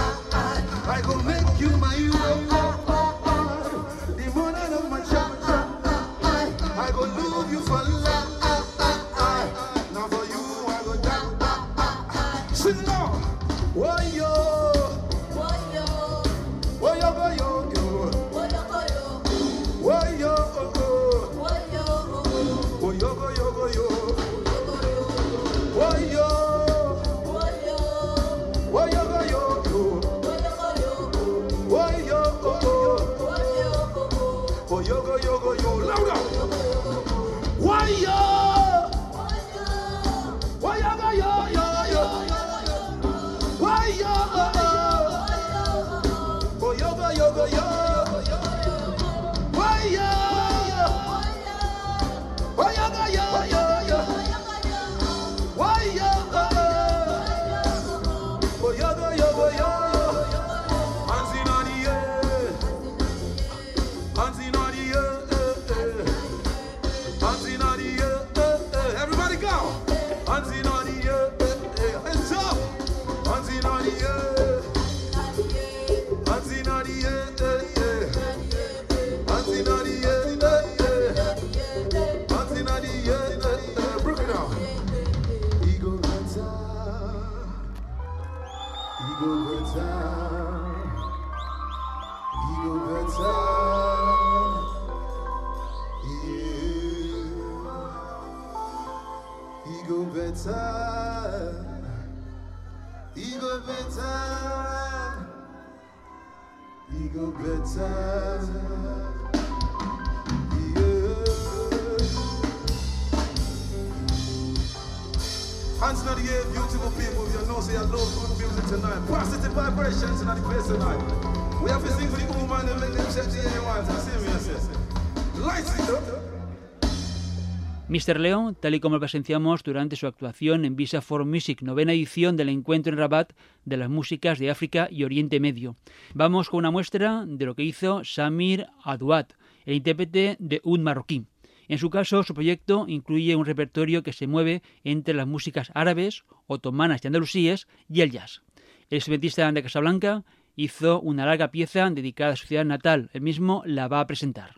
Mr. 127.92 128.18
Leo, 128.18 128.55
tal 128.55 128.74
y 128.74 128.81
como 128.81 128.96
lo 128.96 129.00
presenciamos 129.00 129.62
durante 129.62 129.96
su 129.96 130.07
actuación 130.07 130.64
en 130.64 130.76
Visa 130.76 131.02
for 131.02 131.26
Music, 131.26 131.61
novena 131.61 131.92
edición 131.92 132.38
del 132.38 132.48
encuentro 132.48 132.90
en 132.90 132.98
Rabat 132.98 133.35
de 133.66 133.76
las 133.76 133.90
músicas 133.90 134.38
de 134.38 134.50
África 134.50 134.88
y 134.90 135.05
Oriente 135.05 135.40
Medio. 135.40 135.76
Vamos 136.14 136.48
con 136.48 136.61
una 136.61 136.70
muestra 136.70 137.26
de 137.26 137.44
lo 137.44 137.55
que 137.55 137.64
hizo 137.64 138.02
Samir 138.02 138.66
Adouat, 138.83 139.35
el 139.66 139.74
intérprete 139.74 140.38
de 140.38 140.62
un 140.64 140.83
marroquí. 140.83 141.26
En 141.68 141.76
su 141.76 141.90
caso, 141.90 142.22
su 142.22 142.33
proyecto 142.33 142.87
incluye 142.88 143.37
un 143.37 143.44
repertorio 143.44 144.02
que 144.02 144.14
se 144.14 144.26
mueve 144.26 144.62
entre 144.85 145.12
las 145.12 145.26
músicas 145.26 145.70
árabes, 145.74 146.24
otomanas 146.46 147.05
y 147.05 147.09
andalusíes 147.09 147.68
y 147.90 148.00
el 148.00 148.11
jazz. 148.11 148.40
El 148.88 148.96
instrumentista 148.96 149.52
de 149.52 149.62
Casablanca 149.62 150.24
hizo 150.57 150.98
una 150.98 151.26
larga 151.26 151.50
pieza 151.50 151.90
dedicada 151.90 152.33
a 152.33 152.37
su 152.37 152.46
ciudad 152.46 152.64
natal. 152.64 153.11
Él 153.12 153.20
mismo 153.20 153.62
la 153.66 153.88
va 153.88 154.00
a 154.00 154.07
presentar. 154.07 154.55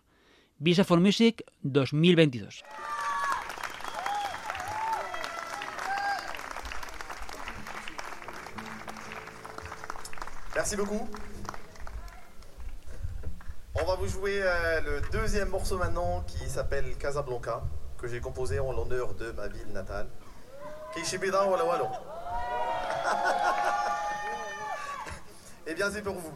Visa 0.57 0.85
for 0.85 1.01
Music 1.01 1.43
2022. 1.63 2.63
Merci 10.65 10.77
beaucoup. 10.77 11.07
On 13.75 13.85
va 13.85 13.93
vous 13.97 14.07
jouer 14.07 14.41
euh, 14.41 14.81
le 14.81 15.01
deuxième 15.11 15.49
morceau 15.49 15.77
maintenant 15.77 16.23
qui 16.25 16.49
s'appelle 16.49 16.97
Casablanca, 16.97 17.61
que 17.99 18.07
j'ai 18.07 18.19
composé 18.19 18.59
en 18.59 18.71
l'honneur 18.71 19.13
de 19.13 19.29
ma 19.33 19.47
ville 19.47 19.71
natale. 19.71 20.07
Kishibida 20.95 21.45
wala 21.45 21.65
walo. 21.65 21.85
Eh 25.67 25.75
bien, 25.75 25.91
c'est 25.91 26.01
pour 26.01 26.15
vous. 26.15 26.33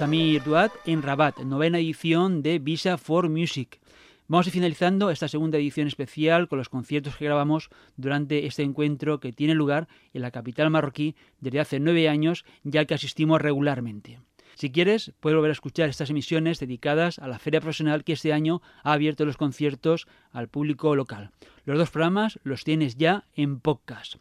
Samir 0.00 0.42
Duat 0.42 0.72
en 0.86 1.02
Rabat, 1.02 1.40
novena 1.40 1.78
edición 1.78 2.40
de 2.40 2.58
Visa 2.58 2.96
for 2.96 3.28
Music. 3.28 3.80
Vamos 4.28 4.46
a 4.46 4.48
ir 4.48 4.54
finalizando 4.54 5.10
esta 5.10 5.28
segunda 5.28 5.58
edición 5.58 5.88
especial 5.88 6.48
con 6.48 6.56
los 6.56 6.70
conciertos 6.70 7.16
que 7.16 7.26
grabamos 7.26 7.68
durante 7.98 8.46
este 8.46 8.62
encuentro 8.62 9.20
que 9.20 9.34
tiene 9.34 9.54
lugar 9.54 9.88
en 10.14 10.22
la 10.22 10.30
capital 10.30 10.70
marroquí 10.70 11.16
desde 11.40 11.60
hace 11.60 11.80
nueve 11.80 12.08
años, 12.08 12.46
ya 12.64 12.86
que 12.86 12.94
asistimos 12.94 13.42
regularmente. 13.42 14.20
Si 14.54 14.72
quieres, 14.72 15.12
puedes 15.20 15.36
volver 15.36 15.50
a 15.50 15.52
escuchar 15.52 15.90
estas 15.90 16.08
emisiones 16.08 16.60
dedicadas 16.60 17.18
a 17.18 17.28
la 17.28 17.38
feria 17.38 17.60
profesional 17.60 18.02
que 18.02 18.14
este 18.14 18.32
año 18.32 18.62
ha 18.82 18.94
abierto 18.94 19.26
los 19.26 19.36
conciertos 19.36 20.08
al 20.32 20.48
público 20.48 20.96
local. 20.96 21.30
Los 21.66 21.76
dos 21.76 21.90
programas 21.90 22.40
los 22.42 22.64
tienes 22.64 22.96
ya 22.96 23.26
en 23.34 23.60
podcast. 23.60 24.14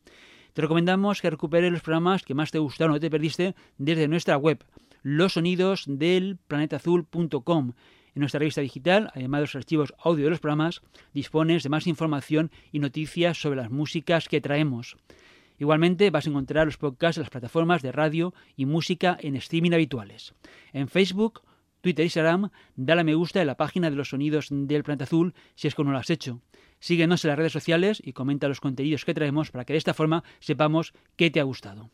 Te 0.52 0.62
recomendamos 0.62 1.22
que 1.22 1.30
recuperes 1.30 1.72
los 1.72 1.84
programas 1.84 2.24
que 2.24 2.34
más 2.34 2.52
te 2.52 2.60
gustaron 2.60 2.96
o 2.96 3.00
te 3.00 3.10
perdiste 3.10 3.56
desde 3.78 4.10
nuestra 4.10 4.36
web, 4.36 4.62
losonidosdelplanetazul.com. 5.04 7.74
En 8.16 8.20
nuestra 8.20 8.40
revista 8.40 8.62
digital, 8.62 9.12
además 9.14 9.40
de 9.40 9.44
los 9.44 9.56
archivos 9.56 9.94
audio 10.00 10.26
de 10.26 10.32
los 10.32 10.40
programas, 10.40 10.82
dispones 11.14 11.64
de 11.64 11.70
más 11.70 11.88
información 11.88 12.52
y 12.72 12.80
noticias 12.80 13.40
sobre 13.40 13.58
las 13.58 13.72
músicas 13.72 14.28
que 14.28 14.42
traemos. 14.42 14.98
Igualmente 15.60 16.10
vas 16.10 16.26
a 16.26 16.30
encontrar 16.30 16.66
los 16.66 16.78
podcasts 16.78 17.18
en 17.18 17.24
las 17.24 17.30
plataformas 17.30 17.82
de 17.82 17.92
radio 17.92 18.34
y 18.56 18.66
música 18.66 19.18
en 19.20 19.36
streaming 19.36 19.74
habituales. 19.74 20.34
En 20.74 20.88
Facebook, 20.88 21.42
Twitter 21.82 22.04
y 22.04 22.08
Instagram, 22.08 22.50
dale 22.76 23.02
a 23.02 23.04
me 23.04 23.16
gusta 23.16 23.42
en 23.42 23.48
la 23.48 23.58
página 23.58 23.90
de 23.90 23.96
los 23.96 24.10
sonidos 24.10 24.48
del 24.50 24.84
planeta 24.84 25.04
azul 25.04 25.34
si 25.56 25.68
es 25.68 25.76
que 25.76 25.84
no 25.84 25.92
lo 25.92 25.98
has 25.98 26.10
hecho. 26.10 26.42
Síguenos 26.80 27.24
en 27.24 27.30
las 27.30 27.38
redes 27.38 27.52
sociales 27.52 28.02
y 28.04 28.14
comenta 28.14 28.48
los 28.48 28.62
contenidos 28.62 29.04
que 29.04 29.14
traemos 29.14 29.52
para 29.52 29.66
que 29.66 29.74
de 29.74 29.78
esta 29.78 29.94
forma 29.94 30.24
sepamos 30.40 30.94
qué 31.18 31.30
te 31.30 31.42
ha 31.42 31.44
gustado. 31.44 31.92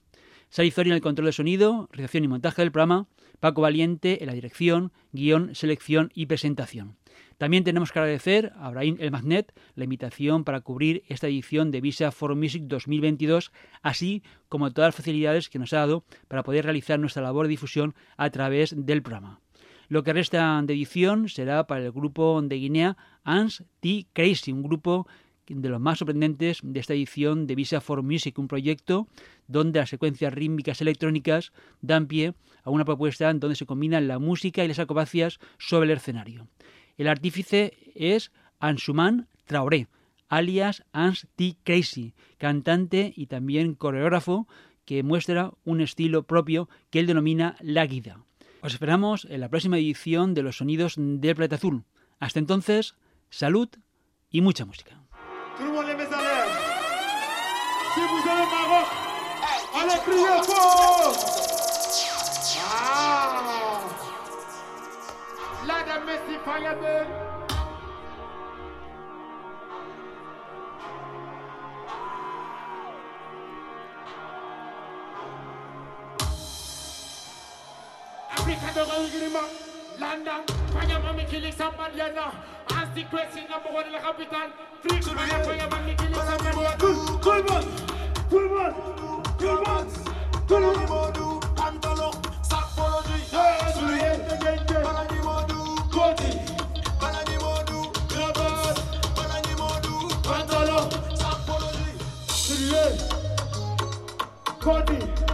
Sari 0.49 0.71
Zori 0.71 0.89
en 0.89 0.95
el 0.95 1.01
control 1.01 1.27
de 1.27 1.31
sonido, 1.33 1.89
realización 1.91 2.23
y 2.23 2.27
montaje 2.27 2.61
del 2.61 2.71
programa, 2.71 3.07
Paco 3.39 3.61
Valiente 3.61 4.21
en 4.21 4.27
la 4.27 4.33
dirección, 4.33 4.91
guion, 5.11 5.55
selección 5.55 6.11
y 6.13 6.25
presentación. 6.27 6.97
También 7.37 7.63
tenemos 7.65 7.91
que 7.91 7.99
agradecer 7.99 8.53
a 8.55 8.67
Abraham 8.67 8.95
El 8.99 9.11
Magnet 9.11 9.53
la 9.75 9.83
invitación 9.83 10.45
para 10.45 10.61
cubrir 10.61 11.03
esta 11.07 11.27
edición 11.27 11.69
de 11.69 11.81
Visa 11.81 12.11
for 12.11 12.33
Music 12.35 12.63
2022, 12.65 13.51
así 13.81 14.23
como 14.47 14.71
todas 14.71 14.89
las 14.89 14.95
facilidades 14.95 15.49
que 15.49 15.59
nos 15.59 15.73
ha 15.73 15.77
dado 15.77 16.05
para 16.27 16.43
poder 16.43 16.63
realizar 16.63 16.97
nuestra 16.99 17.23
labor 17.23 17.45
de 17.45 17.51
difusión 17.51 17.93
a 18.15 18.29
través 18.29 18.73
del 18.77 19.01
programa. 19.01 19.41
Lo 19.87 20.03
que 20.03 20.13
resta 20.13 20.61
de 20.63 20.73
edición 20.73 21.29
será 21.29 21.67
para 21.67 21.85
el 21.85 21.91
grupo 21.91 22.41
de 22.41 22.55
Guinea 22.55 22.97
Ans 23.23 23.63
T 23.81 24.07
Crazy, 24.13 24.51
un 24.51 24.63
grupo 24.63 25.07
de 25.47 25.69
los 25.69 25.79
más 25.79 25.99
sorprendentes 25.99 26.59
de 26.63 26.79
esta 26.79 26.93
edición 26.93 27.47
de 27.47 27.55
Visa 27.55 27.81
for 27.81 28.03
Music, 28.03 28.37
un 28.39 28.47
proyecto 28.47 29.07
donde 29.47 29.79
las 29.79 29.89
secuencias 29.89 30.33
rítmicas 30.33 30.81
electrónicas 30.81 31.51
dan 31.81 32.07
pie 32.07 32.33
a 32.63 32.69
una 32.69 32.85
propuesta 32.85 33.29
en 33.29 33.39
donde 33.39 33.55
se 33.55 33.65
combinan 33.65 34.07
la 34.07 34.19
música 34.19 34.63
y 34.63 34.67
las 34.67 34.79
acrobacias 34.79 35.39
sobre 35.57 35.91
el 35.91 35.97
escenario. 35.97 36.47
El 36.97 37.07
artífice 37.07 37.77
es 37.93 38.31
Ansuman 38.59 39.27
Traoré, 39.45 39.87
alias 40.29 40.83
Ans 40.91 41.27
T. 41.35 41.57
Crazy, 41.63 42.13
cantante 42.37 43.13
y 43.15 43.27
también 43.27 43.75
coreógrafo 43.75 44.47
que 44.85 45.03
muestra 45.03 45.51
un 45.63 45.81
estilo 45.81 46.23
propio 46.23 46.69
que 46.89 46.99
él 46.99 47.07
denomina 47.07 47.57
la 47.59 47.85
guida. 47.85 48.23
Os 48.61 48.73
esperamos 48.73 49.25
en 49.29 49.41
la 49.41 49.49
próxima 49.49 49.77
edición 49.77 50.33
de 50.33 50.43
Los 50.43 50.57
Sonidos 50.57 50.95
del 50.97 51.35
Planeta 51.35 51.57
Azul. 51.57 51.83
Hasta 52.19 52.39
entonces, 52.39 52.95
salud 53.29 53.69
y 54.31 54.41
mucha 54.41 54.65
música. 54.65 55.04
Tout 55.57 55.63
le 55.63 55.71
monde 55.71 55.85
les 55.87 55.93
met 55.95 56.03
l'air. 56.03 56.47
Si 57.93 58.01
vous 58.01 58.17
au 58.17 58.45
Maroc, 58.51 58.87
allez 59.73 59.99
crier 60.01 60.43
fort. 60.43 61.13
Ah. 62.69 63.79
La 65.65 65.83
dame 65.83 66.05
Messi. 66.05 66.37
Africa 78.31 78.73
de 78.75 78.81
Rangilima, 78.81 79.39
London, 79.99 80.43
Fayamami 80.73 81.25
killing 81.29 81.53
somebody 81.53 81.97
now. 82.13 82.54
As 82.71 82.89
the 82.95 83.03
question 83.05 83.43
number 83.49 83.69
one 83.71 83.85
in 83.85 83.91
the 83.93 83.99
capital, 83.99 84.49
three 84.81 84.99
could 84.99 85.17
be 85.17 85.25
for 85.43 85.53
your 85.55 85.69
money, 85.69 85.95
kill 85.95 86.07
it, 86.07 86.15
somebody. 86.15 86.77
Good, 86.79 87.21
good 87.21 87.49
one, 87.49 87.67
good 88.29 88.51
one, 88.51 88.73
good 89.45 89.63
one, 89.63 89.87
good 90.47 90.63
one. 90.89 91.15
Antelope, 91.65 92.27
psychology, 92.45 93.19
yeah, 93.31 93.71
to 93.71 93.85
the 93.85 93.93
end, 94.05 94.21
the 94.29 94.35
end, 94.51 94.67
the 94.67 94.75
end. 94.77 94.85
Cody, 95.91 96.31
Balanimodu, 96.99 97.79
Grabas, 98.09 98.77
Balanimodu, 99.15 99.95
Antelope, 100.35 100.97
psychology, 101.17 101.91
to 102.45 102.53
the 102.61 102.67
end. 102.85 102.99
Cody. 104.59 105.24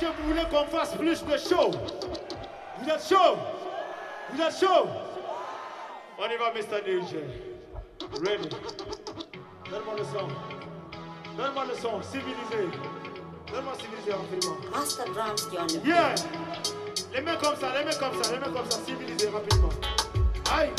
Est-ce 0.00 0.06
que 0.06 0.16
vous 0.22 0.28
voulez 0.28 0.44
qu'on 0.48 0.64
fasse 0.66 0.94
plus 0.94 1.24
de 1.24 1.36
show 1.36 1.72
Vous 2.80 2.88
êtes 2.88 3.08
chaud? 3.08 3.36
Vous 4.32 4.40
êtes 4.40 4.56
chaud? 4.56 4.86
On 6.16 6.24
y 6.24 6.36
va, 6.36 6.52
Mr. 6.52 6.84
DJ. 6.86 7.16
Ready. 8.24 8.48
Donne-moi 9.68 9.94
le 9.98 10.04
son. 10.04 10.28
Donne-moi 11.36 11.64
le 11.64 11.74
son, 11.74 12.00
civilisé. 12.00 12.70
Donne-moi 13.52 13.72
civilisé 13.80 14.12
rapidement. 14.12 14.56
Master 14.70 15.04
the 15.06 15.68
field. 15.68 15.84
Yeah 15.84 16.14
Les 17.12 17.20
mains 17.20 17.36
comme 17.36 17.56
ça, 17.56 17.72
les 17.76 17.84
mains 17.84 17.98
comme 17.98 18.22
ça, 18.22 18.32
les 18.32 18.38
mains 18.38 18.52
comme 18.52 18.70
ça, 18.70 18.78
civilisé 18.86 19.30
rapidement. 19.30 19.70
Aïe 20.52 20.70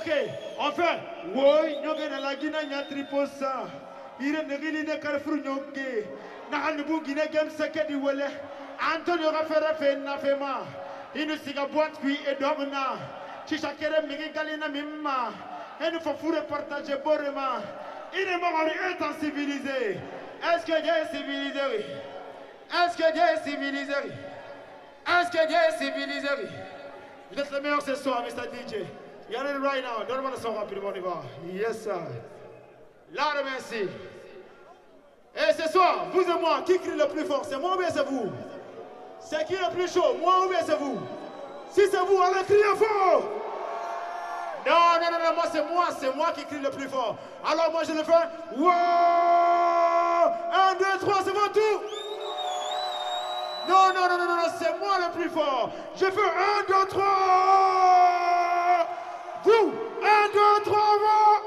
Ok, 0.00 0.10
on 0.58 0.70
fait. 0.72 0.98
Oui, 1.34 1.76
nous 1.82 1.90
avons 1.90 2.22
la 2.22 2.34
Guinée, 2.36 2.56
nous 2.68 2.74
avons 2.74 2.88
triposa. 2.88 3.64
Il 4.20 4.34
est 4.34 4.44
negli 4.44 4.84
ne 4.84 4.96
carrefour 4.96 5.36
nyonge. 5.36 6.04
Na 6.50 6.58
halbu 6.66 7.00
Guinée 7.02 7.28
gem 7.32 7.50
sekedi 7.50 7.94
wele. 7.94 8.24
Antonio 8.94 9.30
Rafera 9.30 9.74
fe 9.74 9.96
na 9.96 10.16
fema. 10.18 10.66
Inu 11.14 11.36
siga 11.44 11.66
boîte 11.66 11.98
kui 12.00 12.18
et 12.26 12.40
domna. 12.40 12.96
Chicha 13.46 13.72
kere 13.78 14.06
migi 14.08 14.30
galina 14.34 14.68
mimma. 14.68 15.32
Et 15.80 15.90
nous 15.90 16.00
faut 16.00 16.14
fourrer 16.14 16.46
partager 16.46 16.96
borema. 17.04 17.62
Il 18.14 18.20
est 18.20 18.38
mort 18.38 18.66
étant 18.90 19.12
civilisé. 19.20 19.98
Est-ce 20.42 20.64
que 20.66 20.82
Dieu 20.82 20.92
est 20.92 21.14
civilisé? 21.14 21.60
oui? 21.70 21.84
Est-ce 22.72 22.96
que 22.96 23.12
Dieu 23.12 23.22
est 23.34 23.48
civilisé? 23.48 23.92
Est-ce 25.06 25.30
que 25.30 25.46
Dieu 25.46 25.56
est 25.68 25.78
civilisé? 25.78 26.28
Vous 27.30 27.38
êtes 27.38 27.50
le 27.50 27.60
meilleur 27.60 27.82
ce 27.82 27.94
soir, 27.94 28.22
Mr. 28.22 28.48
DJ. 28.48 28.84
You're 29.30 29.44
ready 29.44 29.58
right 29.60 29.82
now. 29.84 30.02
Donne-moi 30.08 30.32
le 30.32 30.36
son 30.38 30.54
rapidement, 30.54 30.88
on 30.88 30.96
y 30.96 31.00
va. 31.00 31.22
Yes, 31.52 31.82
sir. 31.84 32.00
Là, 33.12 33.32
merci. 33.44 33.88
Et 35.36 35.52
ce 35.52 35.68
soir, 35.70 36.06
vous 36.12 36.22
et 36.22 36.40
moi, 36.40 36.62
qui 36.66 36.78
crie 36.80 36.96
le 36.96 37.06
plus 37.06 37.24
fort 37.24 37.44
C'est 37.48 37.56
moi 37.58 37.76
ou 37.76 37.78
bien 37.78 37.90
c'est 37.90 38.04
vous? 38.04 38.32
C'est 39.20 39.44
qui 39.46 39.52
le 39.52 39.70
plus 39.72 39.92
chaud 39.92 40.16
Moi 40.20 40.44
ou 40.44 40.48
bien 40.48 40.58
c'est 40.66 40.76
vous? 40.76 40.98
Si 41.70 41.82
c'est 41.88 41.98
vous, 41.98 42.20
allez 42.20 42.44
crier 42.44 42.74
fort 42.76 43.22
Non, 44.66 44.98
non, 45.00 45.10
non, 45.12 45.18
non, 45.24 45.34
moi 45.36 45.44
c'est 45.52 45.62
moi, 45.62 45.86
c'est 46.00 46.16
moi 46.16 46.32
qui 46.32 46.44
crie 46.46 46.58
le 46.58 46.70
plus 46.70 46.88
fort. 46.88 47.16
Alors 47.48 47.70
moi 47.70 47.84
je 47.84 47.92
le 47.92 48.02
fais. 48.02 48.26
Wow 48.56 48.68
Un, 50.52 50.74
deux, 50.74 50.98
trois, 51.06 51.22
c'est 51.24 51.30
votre 51.30 51.60
Non, 53.68 53.92
non, 53.94 54.08
non, 54.08 54.18
non, 54.18 54.26
non, 54.26 54.36
non, 54.42 54.52
c'est 54.58 54.76
moi 54.80 54.98
le 54.98 55.12
plus 55.16 55.30
fort. 55.30 55.70
Je 55.94 56.06
fais 56.06 56.20
un, 56.20 56.64
deux, 56.66 56.88
trois 56.88 58.19
vous, 59.44 59.72
un, 60.02 60.28
deux, 60.32 60.64
trois, 60.64 60.78
avant 60.78 61.46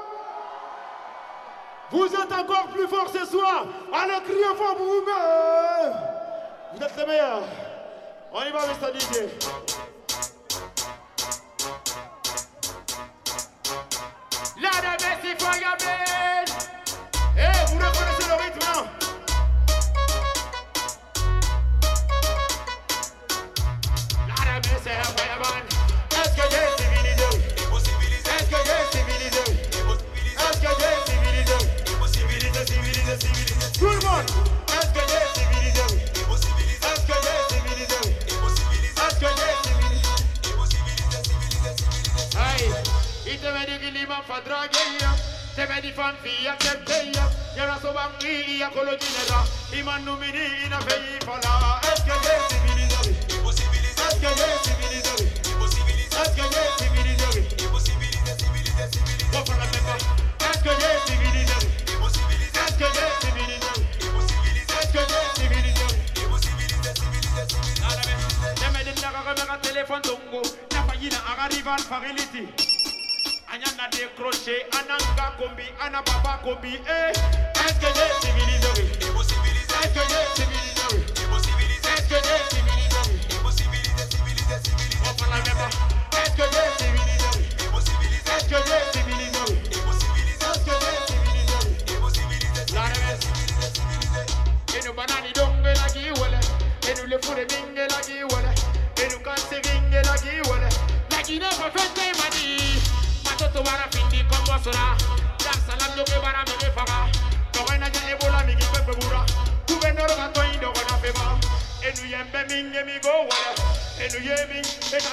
Vous 1.90 2.06
êtes 2.06 2.32
encore 2.32 2.66
plus 2.68 2.88
fort 2.88 3.08
ce 3.08 3.24
soir. 3.26 3.66
Allez, 3.92 4.20
criez 4.24 4.54
fort 4.56 4.76
pour 4.76 4.86
vous-même. 4.86 5.94
Vous 6.74 6.82
êtes 6.82 6.96
les 6.96 7.06
meilleurs. 7.06 7.42
On 8.32 8.42
y 8.42 8.50
va, 8.50 8.66
Mr. 8.66 8.92
temedi 43.44 43.78
kilima 43.78 44.18
fadra 44.28 44.60
geya 44.72 45.10
temedi 45.56 45.92
fanfiya 45.92 46.52
temteya 46.56 47.24
yara 47.56 47.76
sobangi 47.82 48.60
ya 48.60 48.70
kolojinera 48.70 49.40
imanumini 49.78 50.44
ina 50.66 50.78
feyi 50.86 51.18
fala 51.26 51.52
est-ce 51.92 52.02
que 52.08 52.14
j'ai 52.24 52.40
civilisé 52.48 52.96
oui 53.44 53.52
est-ce 53.52 54.16
que 54.22 54.30
j'ai 54.38 54.52
civilisé 54.64 55.12
oui 55.20 55.28
est-ce 56.20 56.32
que 56.36 56.44
j'ai 56.52 56.68
civilisé 56.78 57.26
oui 57.34 57.42
est-ce 57.44 57.80
que 57.84 58.00
j'ai 58.00 58.24
civilisé 58.38 58.78
oui 58.80 59.12
est-ce 60.40 60.60
que 60.64 60.72
j'ai 60.80 60.94
civilisé 61.06 61.56
oui 61.68 62.16
est-ce 64.80 64.90
que 64.94 65.02
j'ai 65.10 65.24
civilisé 65.36 65.84
oui 65.90 66.10
Temedi 68.56 68.92
naka 69.02 69.20
kemeka 69.26 69.56
telefon 69.62 70.00
tongo 70.00 70.40
Nafayina 70.72 71.18
aga 71.30 71.44
rival 71.54 71.78
farility 71.78 72.44
Anyana 73.54 73.86
décroché, 73.88 74.66
ananga 74.72 75.30
kombi, 75.38 75.62
ana 75.80 76.02
baba 76.02 76.40
kombi, 76.42 76.74
eh. 76.74 77.12
Est-ce 77.12 77.78
que 77.78 77.86
j'ai 77.94 78.10
civilisé? 78.26 78.72
Est-ce 78.74 79.94
que 79.94 80.02
j'ai 80.10 80.26
civilisé? 80.34 80.88
Est-ce 81.86 82.08
que 82.08 82.18
j'ai 82.18 82.40
civilisé? 82.50 83.02
On 85.06 85.14
prend 85.14 85.30
la 85.30 85.36
même. 85.36 85.70
Est-ce 86.18 86.34
que 86.34 86.42
j'ai 86.50 86.66
civilisé? 86.82 87.30
Est-ce 88.26 88.46
que 88.50 88.58
j'ai 88.66 88.82
civilisé? 88.92 89.46
Est-ce 89.70 90.64
que 90.66 90.74
j'ai 90.82 90.94
civilisé? 91.06 92.74
La. 92.74 92.84
Enu 94.76 94.90
banani 94.96 95.30
donge 95.32 95.62
la 95.62 95.86
giwele 95.94 96.40
Enu 96.90 97.06
le 97.06 97.16
fure 97.22 97.36
minge 97.36 97.86
la 97.88 98.00
giwele 98.02 98.50
Enu 98.98 99.16
kanse 99.22 99.56
vinge 99.62 100.00
la 100.04 100.16
giwele 100.16 100.68
La 101.12 101.22
gine 101.22 101.48
fa 101.52 101.70
fente 101.70 102.04
mani 102.18 102.63
Tanto 103.36 103.50
tu 103.50 103.62
vara 103.64 103.88
pindi 103.90 104.24
con 104.26 104.44
basura 104.44 104.94
Ya 105.40 105.52
salando 105.66 106.04
que 106.04 106.18
vara 106.18 106.44
me 106.44 106.54
me 106.54 106.70
faga 106.70 107.10
bola 108.20 108.44
mi 108.44 108.54
bura 108.54 109.26
noro 109.92 110.14
indo 110.52 110.72
feba 111.02 111.36
Enu 111.82 112.02
mi 112.86 112.96
go 113.02 113.26
Enu 113.98 114.18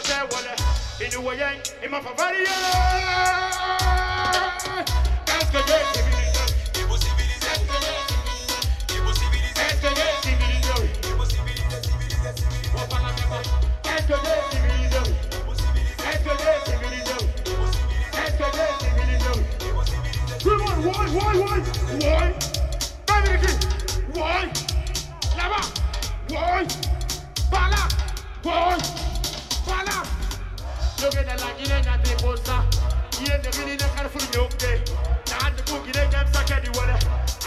se 0.06 0.14
Enu 1.04 1.18
Est-ce 5.26 5.50
que 5.50 5.62
civilisé 5.94 6.46
Est-ce 7.42 7.66
que 9.82 9.90
civilisé 10.22 10.78
Est-ce 15.98 16.22
que 16.22 16.34
civilisé 16.66 16.81
Why, 20.92 21.08
why, 21.08 21.34
why 21.40 21.60
Why 22.02 22.34
Why 24.14 24.52
Là-bas. 25.38 25.68
Why 26.30 26.68
Par 27.50 27.70
là. 27.70 27.88
Why 28.44 28.78
Par 29.66 29.84
là. 29.86 30.04
La 31.02 31.52
Guinée 31.58 31.82
n'a 31.86 31.98
t'es 32.04 32.16
pour 32.22 32.36
ça. 32.46 32.66
Yé 33.22 33.38
ne 33.38 33.52
gini 33.52 33.78
de 33.78 33.86
Na 35.30 35.48
ande 35.48 35.62
ku 35.66 35.80
Guinée 35.86 36.08
gam 36.12 36.28
sa 36.34 36.44
ke 36.44 36.60
di 36.62 36.70
wale 36.78 36.96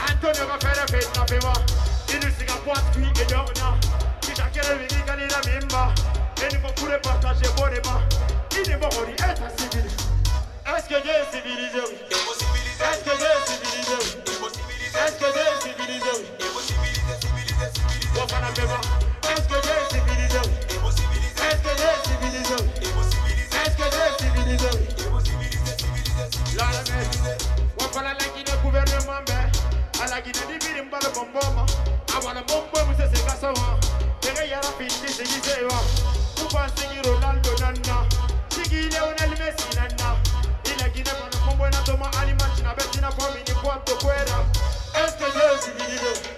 Antonio 0.08 0.46
ka 0.46 0.58
fere 0.60 0.86
fe 0.88 1.00
na 1.14 1.24
pe 1.24 1.38
wa 1.44 1.52
Inu 2.08 2.28
siga 2.38 2.56
poat 2.64 2.84
kui 2.94 3.04
e 3.04 3.26
yo 3.30 3.44
na 3.60 3.76
Kita 4.20 4.48
kere 4.54 4.78
vini 4.78 5.02
kani 5.06 5.26
na 5.28 5.40
mimba. 5.44 5.92
Eni 6.40 6.62
ko 6.62 6.72
kure 6.80 6.98
partage 7.02 7.48
bore 7.56 7.80
ma 7.84 8.00
Ini 8.56 8.76
mo 8.80 8.88
civil. 9.58 9.90
Est-ce 10.66 10.88
que 10.88 11.02
Dieu 11.02 11.12
est 11.12 11.30
civilisé 11.30 11.80
oui? 11.86 12.33
Ronaldo 37.04 37.50
nana, 37.60 38.06
Chigi 38.48 38.88
Lionel 38.88 39.30
Messi 39.38 39.76
nana, 39.76 40.16
la 40.78 40.88
Bonaparte. 40.88 41.33
Mambo 41.44 41.56
buena 41.58 41.84
toma 41.84 42.10
cuanto 43.62 43.98
fuera. 43.98 44.44
Es 45.04 45.12
que 45.12 45.24
yo 45.24 45.58
sí 45.60 46.33